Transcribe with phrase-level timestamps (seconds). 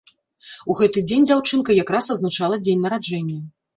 [0.73, 3.39] У гэты дзень дзяўчынка якраз адзначала дзень нараджэння.